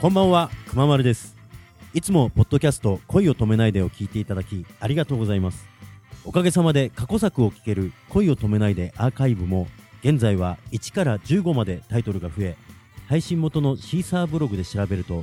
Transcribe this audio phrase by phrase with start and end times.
[0.00, 1.36] こんばんはくままるです。
[1.92, 5.68] いつもポッドキャスト恋を止めないでを聞いていただきありがとうございます。
[6.24, 9.66] おかげさまで過去作を聞ける恋を止めないでアーカイブも
[10.02, 12.56] 現在は1から15までタイトルが増え
[13.08, 15.22] 配信元のシーサーブログで調べると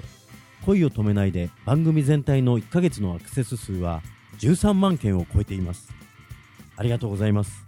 [0.64, 4.04] 恋を止めないで番組全体の1ヶ月のアクセス数は
[4.38, 5.89] 13万件を超えています。
[6.75, 7.65] ありがとうございます。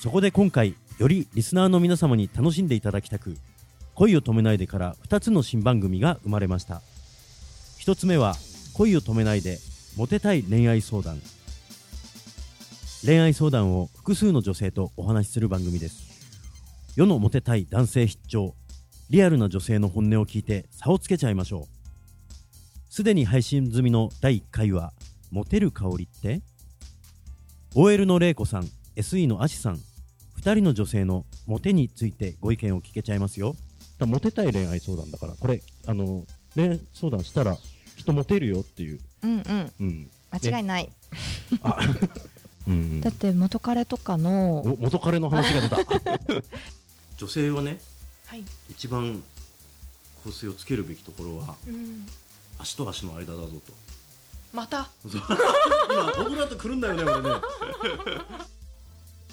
[0.00, 3.36] そこで今回よりリスナーの皆様に楽しんでいただきたく
[3.94, 6.82] 恋を止めないでから2つの新番組が生まれました。
[7.80, 8.34] 1つ目は
[8.74, 9.58] 恋を止めないで
[9.96, 11.20] モテたい恋愛相談。
[13.04, 16.04] 恋愛相談を複数の女性とお話しする番組です。
[16.96, 18.54] 世のモテたい男性必聴。
[19.10, 22.92] リアルな女性の本音を聞いて差をつけちゃいましょう。
[22.92, 24.92] すでに配信済みの第1回は
[25.30, 26.40] モテる香りって
[27.74, 29.80] ？OL の玲子さん SE のアシさん。
[30.40, 33.54] 2人の女性のモテについてご意見を聞けちゃいますよ。
[33.98, 37.56] だモテたい恋愛相談だからこれあの恋愛相談したら
[37.96, 39.72] 人モテるよっていう、うんうん。
[39.80, 40.90] うん、間違いない、
[41.62, 41.78] あ
[42.66, 43.00] うんうん。
[43.00, 45.78] だって元彼とかのお元彼の話が出た。
[47.16, 47.80] 女性はね
[48.26, 49.22] はい、一番
[50.24, 52.06] 香水をつけるべきところはうん、
[52.58, 53.72] 足と足の間だぞと。
[54.52, 54.90] また？
[55.06, 57.30] 今僕だと来るんだよね俺ね。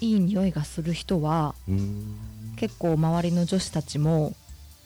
[0.00, 2.18] いい匂いがする人はうん。
[2.56, 4.34] 結構周りの女子たちも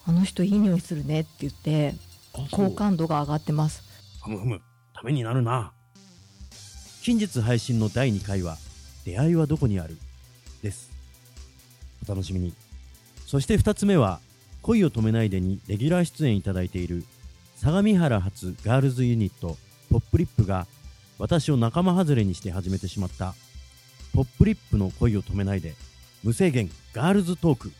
[0.07, 1.93] あの人いい匂いするねって言って
[2.51, 3.83] 好感度が上がってます。
[4.23, 4.61] ふむふむ
[4.93, 5.73] ためになるな。
[7.01, 8.57] 近日配信の第2回は
[9.05, 9.97] 「出会いはどこにある?」
[10.63, 10.89] です。
[12.07, 12.53] お楽しみに。
[13.25, 14.21] そして2つ目は
[14.63, 17.05] 「恋を止めないで」にレギュラー出演いただいている
[17.57, 19.57] 相模原発ガールズユニット
[19.89, 20.67] ポップリップが
[21.19, 23.33] 私を仲間外れにして始めてしまった
[24.13, 25.75] ポップリップの恋を止めないで
[26.23, 27.73] 無制限ガールズトーク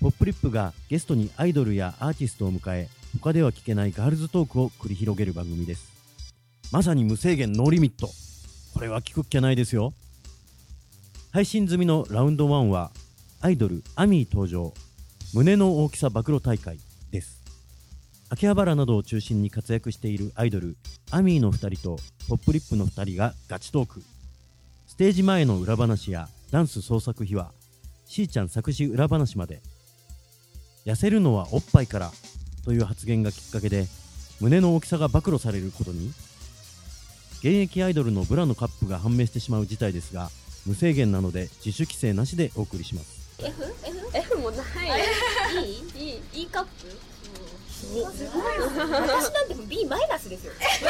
[0.00, 2.88] ポップリップがゲストにアイドルやアーティストを迎え
[3.20, 5.90] 他では聞けないガールズトークを繰り広げる番組です。
[6.70, 8.08] まさに無制限ノーリミット。
[8.74, 9.92] これは聞くっきゃないですよ。
[11.32, 12.92] 配信済みのラウンド1は
[13.40, 14.72] アイドルアミー登場。
[15.34, 16.78] 胸の大きさ暴露大会
[17.10, 17.42] です。
[18.28, 20.76] 秋葉原などを中心に活躍しているアイドル
[21.10, 21.98] アミーの2人と
[22.28, 24.02] ポップリップの2人がガチトーク。
[24.86, 27.50] ステージ前の裏話やダンス創作秘話
[28.06, 29.60] しーちゃん作詞裏話まで。
[30.88, 32.10] 痩せるのはおっぱいから
[32.64, 33.86] という発言がきっかけで
[34.40, 36.08] 胸の大きさが暴露されることに
[37.40, 40.30] 現役アイドルのブラのカップが判明してしまう事態ですが
[40.64, 43.18] 無制限なので自主規制なしでお送りします。
[43.38, 43.52] F?
[43.84, 44.10] F?
[44.14, 44.64] F もない。
[46.34, 46.70] いいカップ？
[47.70, 48.58] すごい。
[48.58, 50.52] 私なんて B マイナスですよ。
[50.58, 50.84] B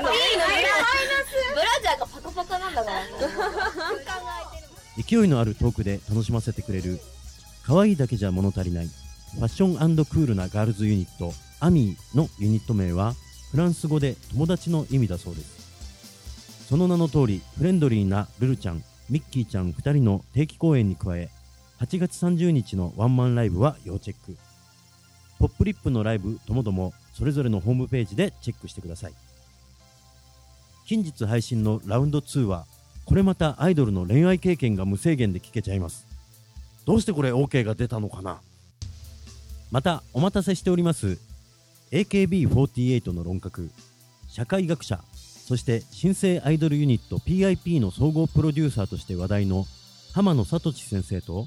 [0.00, 1.34] マイナス。
[1.54, 3.02] ブラジャーがパカパカなんだから。
[5.02, 7.00] 勢いのあるトークで楽しませてくれる
[7.64, 8.86] 可愛いだけじゃ物足りない。
[8.86, 13.14] ファッションクールなガールズユニットアミーのユニット名は
[13.50, 16.66] フランス語で友達の意味だそうです。
[16.68, 21.30] その名の通りフレンドリーなルルちゃんミッキーちゃん2人の定期公演に加え
[21.80, 24.36] 8月30日のワンマンライブは要チェック。
[25.38, 29.12] ポップリップのライブともどもそれぞれのホームページでチェックしてください。
[30.86, 32.66] 近日配信のラウンド2は
[33.04, 36.09] これまたアイドルの恋愛経験が無制限で聞けちゃいます。
[36.90, 38.40] どうしてこれ OK が出たのかな？
[39.70, 41.18] またお待たせしております。
[41.92, 43.70] AKB48 の論客
[44.26, 49.66] 社会学者そして新生アイドルユニット PIP の総合プロデューサーとして話題の
[50.14, 51.46] 浜野聡先生と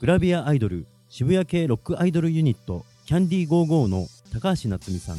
[0.00, 5.18] グラビアアイドル渋谷系ロックアイドルユニットキャンディー55の高橋夏実さん。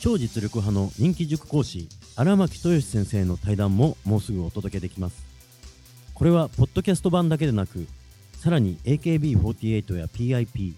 [0.00, 5.22] 超実力派の人気塾講師荒牧豊先生の対談ももうすぐお届けできます。
[6.12, 7.86] これはポッドキャスト版だけでなく
[8.40, 10.72] さらに AKB48 や PIP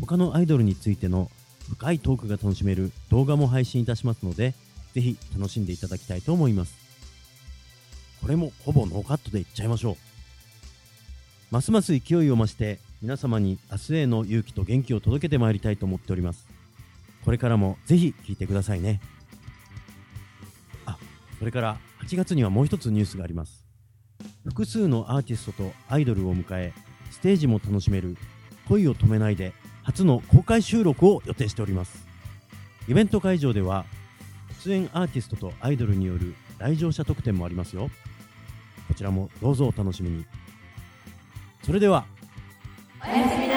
[0.00, 1.30] 他のアイドルについての
[1.70, 4.52] 深いトークが楽しめる動画も配信いたしますので
[4.92, 6.74] ぜひ楽しんでいただきたいと思います。
[8.20, 9.96] これもほぼノーカットでいっちゃいましょう。
[11.50, 16.46] ますます勢いを増して皆様に明日への勇気と元気を届けてまいりたいと思っております。
[17.24, 19.00] これからもぜひ聞いてくださいね。
[20.84, 20.98] あ
[21.38, 23.64] それから8月にはもう一つニュースがあります。
[24.44, 26.74] 複数のアーティストとアイドルを迎え
[27.10, 28.16] ステージも楽しめる
[28.68, 32.06] 恋を止めないで初の公開収録を予定しております。
[32.88, 33.84] イベント会場では
[34.64, 37.90] 出演アーティストとアイドルによる来場者特典もありますよ。
[38.88, 40.24] こちらもどうぞお楽しみに。
[41.62, 42.06] それでは。
[43.02, 43.55] おやすみな